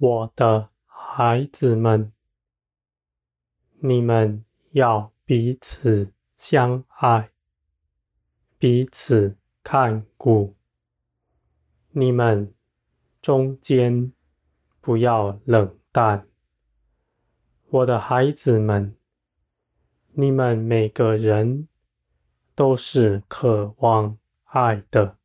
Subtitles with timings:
[0.00, 2.12] 我的孩子们，
[3.80, 7.32] 你们要彼此相爱，
[8.60, 10.54] 彼此看顾。
[11.90, 12.54] 你们
[13.20, 14.12] 中间
[14.80, 16.28] 不要冷淡。
[17.68, 18.94] 我的孩子们，
[20.12, 21.66] 你们每个人
[22.54, 25.18] 都是渴望爱的，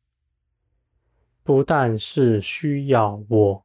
[1.44, 3.63] 不但是需要我，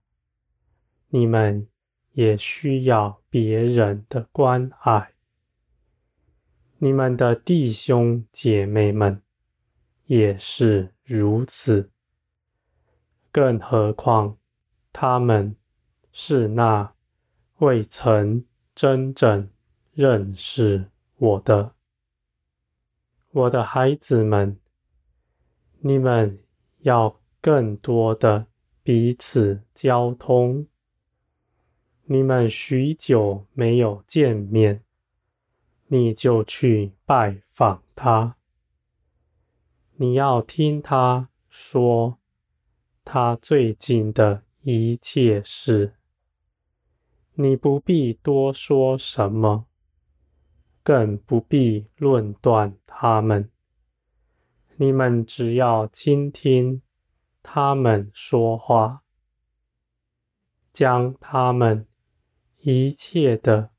[1.09, 1.67] 你们
[2.13, 5.13] 也需要别人的关爱。
[6.77, 9.21] 你们的弟兄姐妹们
[10.05, 11.91] 也是如此，
[13.31, 14.37] 更何况
[14.91, 15.55] 他们
[16.11, 16.93] 是那
[17.57, 18.45] 未曾。
[18.75, 19.49] 真正
[19.91, 21.75] 认识我的，
[23.31, 24.57] 我的孩子们，
[25.79, 26.39] 你们
[26.77, 28.45] 要更多的
[28.81, 30.65] 彼此交通。
[32.11, 34.83] 你们许久没有见面，
[35.89, 38.35] 你就去拜访他。
[39.97, 42.17] 你要听他说
[43.05, 45.93] 他最近的一切事。
[47.35, 49.67] 你不必多说什么，
[50.81, 53.51] 更不必论断他们。
[54.77, 56.81] 你们只要倾听
[57.43, 59.03] 他们说话，
[60.73, 61.85] 将他们
[62.61, 63.69] 一切的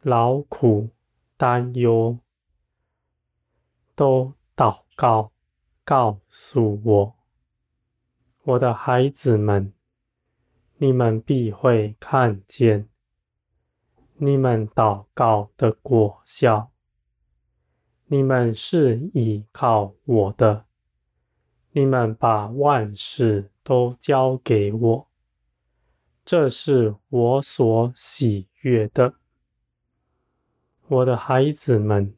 [0.00, 0.90] 劳苦
[1.36, 2.18] 担忧
[3.94, 5.32] 都祷告
[5.84, 7.16] 告诉我，
[8.44, 9.72] 我的孩子们。
[10.78, 12.90] 你们必会看见
[14.16, 16.70] 你们祷告的果效。
[18.08, 20.66] 你们是倚靠我的，
[21.70, 25.08] 你们把万事都交给我，
[26.26, 29.14] 这是我所喜悦的。
[30.88, 32.14] 我的孩子们，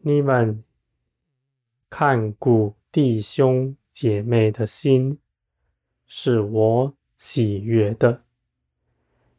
[0.00, 0.62] 你们
[1.88, 5.18] 看顾弟兄姐妹的心，
[6.06, 6.94] 是我。
[7.20, 8.22] 喜悦的，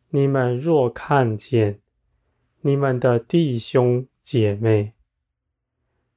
[0.10, 1.82] 你们若看见
[2.60, 4.94] 你们的弟兄姐妹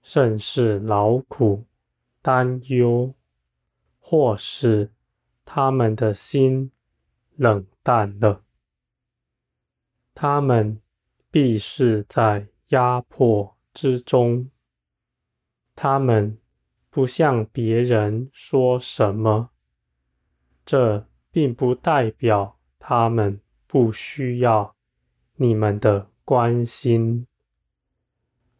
[0.02, 1.64] 甚是劳苦
[2.20, 3.14] 担忧，
[3.98, 4.92] 或是
[5.46, 6.70] 他们的心
[7.36, 8.42] 冷淡了，
[10.14, 10.80] 他们
[11.30, 14.50] 必是在压迫之中，
[15.74, 16.38] 他们
[16.90, 19.50] 不向别人说什么，
[20.64, 21.06] 这。
[21.34, 24.76] 并不代表他们不需要
[25.34, 27.26] 你们的关心，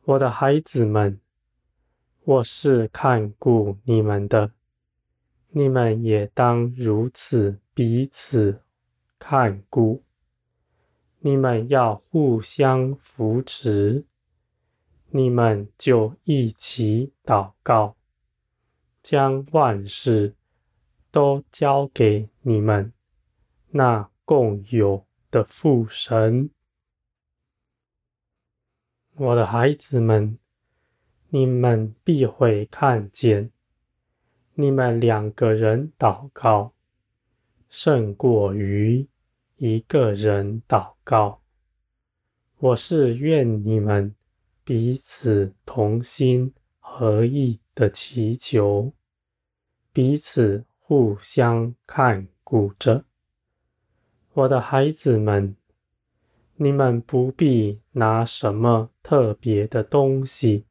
[0.03, 1.21] 我的孩子们，
[2.25, 4.51] 我是看顾你们的，
[5.51, 8.64] 你们也当如此彼此
[9.27, 10.03] 看顾。
[11.21, 14.05] 你们要互相扶持，
[15.09, 17.97] 你们就一起祷告，
[19.01, 20.35] 将万事。
[21.11, 22.93] 都交给你们
[23.71, 26.51] 那共有的父神，
[29.15, 30.37] 我的孩子们，
[31.29, 33.53] 你们必会看见，
[34.55, 36.73] 你们两个人祷告
[37.69, 39.07] 胜过于
[39.67, 41.41] 一个人祷告。
[42.59, 44.15] 我是愿你们
[44.63, 48.93] 彼此同心合意的祈求，
[49.91, 50.67] 彼此。
[50.87, 53.07] 互相看顾着，
[54.35, 55.57] 我的孩子们，
[56.57, 60.67] 你们不必拿什么特别的东西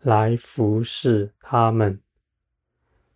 [0.00, 1.98] 来服侍他们。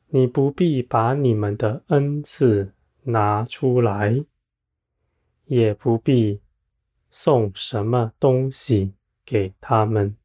[0.09, 2.73] 你不必把你们的恩赐
[3.03, 4.25] 拿出来，
[5.47, 6.41] 也不必
[7.11, 8.95] 送什么东西
[9.25, 10.17] 给他们。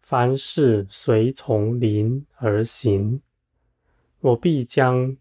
[0.00, 3.22] 凡事随从灵而行。
[4.20, 5.16] 我必将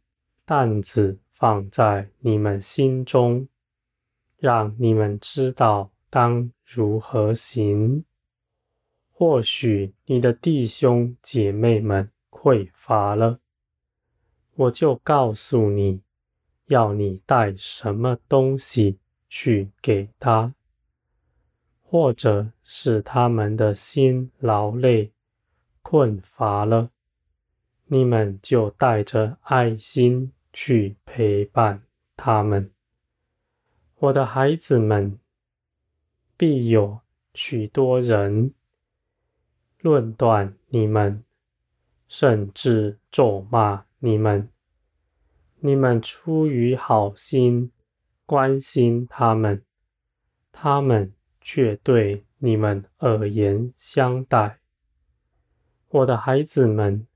[0.45, 3.47] 担子放在你们心中，
[4.38, 8.05] 让你们知道当如何行。
[9.09, 13.39] 或许你的弟兄姐妹们匮乏了，
[14.55, 16.01] 我就告诉你，
[16.68, 18.98] 要你带什么东西
[19.30, 20.54] 去给他；
[21.81, 25.12] 或者是他们的心劳累、
[25.81, 26.89] 困乏了。
[27.86, 31.83] 你们就带着爱心去陪伴
[32.15, 32.71] 他们，
[34.00, 35.19] 我的孩子们。
[36.36, 37.00] 必有
[37.36, 38.54] 许多人
[39.80, 41.24] 论断你们，
[42.07, 44.50] 甚至咒骂你们。
[45.65, 47.71] 你们出于好心
[48.25, 49.63] 关心他们，
[50.51, 54.60] 他们却对你们恶言相待。
[55.88, 57.07] 我的孩子们，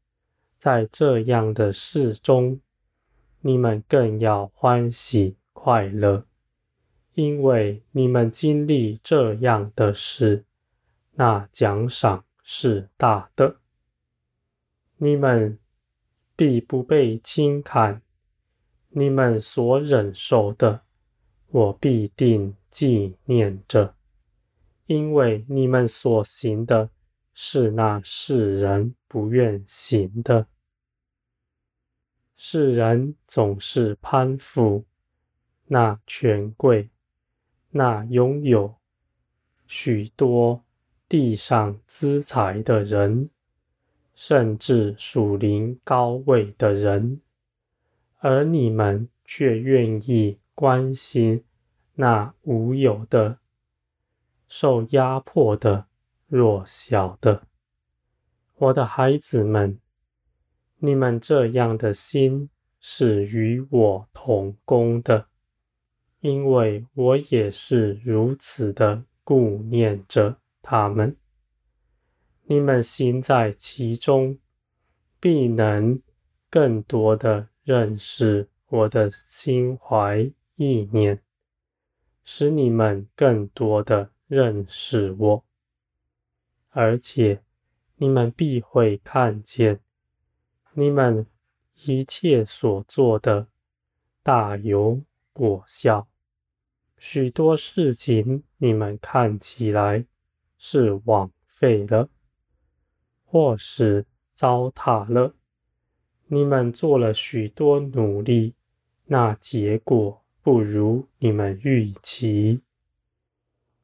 [0.57, 2.61] 在这样的事中，
[3.41, 6.25] 你们更要欢喜快乐，
[7.15, 10.45] 因为你们经历这样的事，
[11.15, 13.57] 那奖赏是大的。
[14.95, 15.59] 你们
[16.37, 18.01] 必不被轻看。
[18.97, 20.81] 你们所忍受的，
[21.51, 23.93] 我必定纪念着，
[24.87, 26.89] 因为你们所行的
[27.31, 30.47] 是那世人不愿行的。
[32.35, 34.83] 世人总是攀附
[35.65, 36.89] 那权贵，
[37.69, 38.77] 那拥有
[39.67, 40.63] 许多
[41.07, 43.29] 地上资财的人，
[44.15, 47.21] 甚至属灵高位的人。
[48.19, 51.43] 而你们却愿意关心
[51.93, 53.37] 那无有的、
[54.47, 55.85] 受压迫的、
[56.27, 57.43] 弱小的，
[58.55, 59.79] 我的孩子们，
[60.77, 62.49] 你们这样的心
[62.79, 65.27] 是与我同工的，
[66.21, 71.15] 因为我也是如此的顾念着他们。
[72.45, 74.39] 你们行在其中，
[75.19, 76.01] 必能
[76.49, 77.49] 更多的。
[77.67, 81.21] 认识我的心怀意念，
[82.23, 85.43] 使你们更多的认识我，
[86.69, 87.43] 而且
[87.97, 89.81] 你们必会看见，
[90.75, 91.27] 你们
[91.85, 93.47] 一切所做的
[94.23, 95.01] 大有
[95.33, 96.07] 果效。
[96.97, 100.05] 许多事情你们看起来
[100.57, 102.07] 是枉费了，
[103.25, 105.33] 或是糟蹋了。
[106.29, 108.53] 你们做了许多努力，
[109.05, 112.61] 那结果不如你们预期。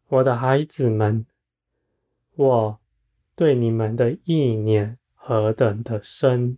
[0.10, 1.26] 我的孩子们，
[2.36, 2.80] 我
[3.36, 6.58] 对你们的意念何等的深！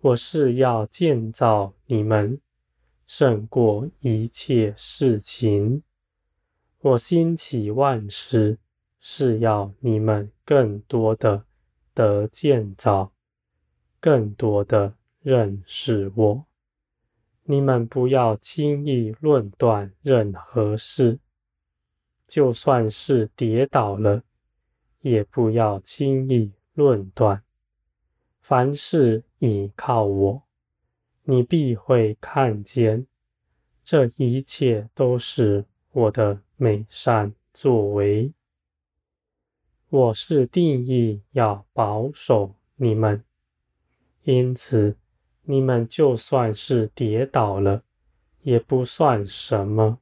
[0.00, 2.40] 我是要建造你们，
[3.06, 5.82] 胜过一切事情。
[6.80, 8.58] 我兴起万事，
[8.98, 11.44] 是要你们更多的
[11.92, 13.12] 得建造。
[14.00, 16.46] 更多的认识我，
[17.44, 21.18] 你们不要轻易论断任何事，
[22.26, 24.22] 就算是跌倒了，
[25.00, 27.42] 也不要轻易论断。
[28.40, 30.42] 凡事倚靠我，
[31.24, 33.06] 你必会看见，
[33.82, 38.32] 这一切都是我的美善作为。
[39.88, 43.27] 我是定义要保守你们。
[44.30, 44.94] 因此，
[45.44, 47.82] 你们就算是跌倒了，
[48.42, 50.00] 也不算什么。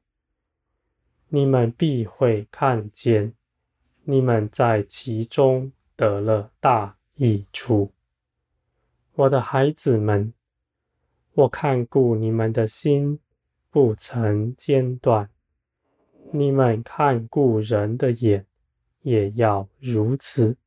[1.29, 3.33] 你们必会看见，
[4.03, 7.93] 你们在其中得了大益处。
[9.13, 10.33] 我的孩子们，
[11.33, 13.21] 我看顾你们的心
[13.69, 15.29] 不曾间断。
[16.33, 18.45] 你们看顾人的眼
[19.03, 20.57] 也要如此。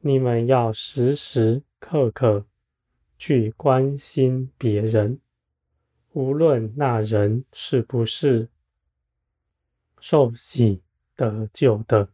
[0.00, 2.46] 你们要时时刻刻。
[3.18, 5.18] 去关心别人，
[6.12, 8.48] 无论那人是不是
[10.00, 10.80] 受洗
[11.16, 12.08] 得救的，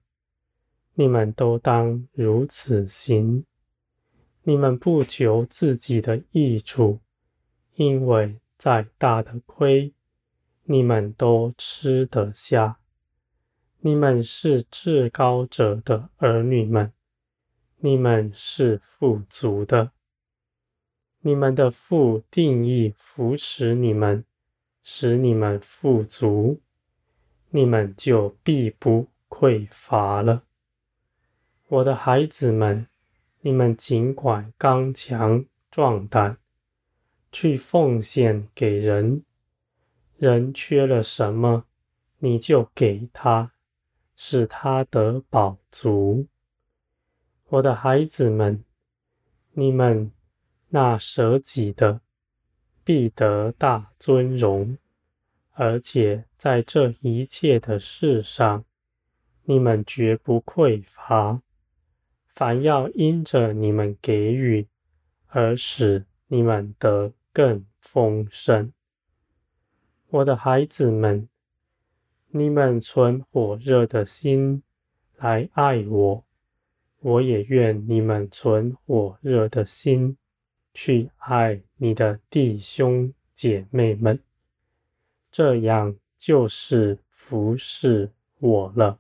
[0.94, 3.44] 你们都当如此行。
[4.44, 7.00] 你们不求自己的益处，
[7.75, 9.94] 因为再大的亏，
[10.64, 12.78] 你们都吃得下。
[13.80, 16.92] 你们是至高者的儿女们，
[17.78, 19.94] 你们是富足的。
[21.26, 24.26] 你们的父定义扶持你们，
[24.83, 26.61] 使你们富足，
[27.49, 30.43] 你们就必不匮乏了。
[31.69, 32.87] 我的孩子们，
[33.40, 36.37] 你们尽管刚强壮胆，
[37.33, 39.25] 去奉献给人。
[40.19, 41.64] 人缺了什么，
[42.19, 43.52] 你就给他，
[44.14, 46.26] 使他得饱足。
[47.47, 48.62] 我的孩子们，
[49.52, 50.12] 你们。
[50.75, 52.00] 那舍己的
[52.83, 54.76] 必得大尊荣，
[55.52, 58.64] 而且在这一切的事上，
[59.45, 61.40] 你们绝不匮乏，
[62.26, 64.66] 凡要因着你们给予，
[65.28, 68.73] 而使你们得更丰盛。
[70.09, 71.28] 我的孩子们，
[72.31, 74.64] 你们存火热的心
[75.19, 76.25] 来爱我，
[76.99, 80.16] 我也愿你们存火热的心。
[80.75, 84.21] 去爱你的弟兄姐妹们，
[85.31, 88.99] 这样就是服侍我了。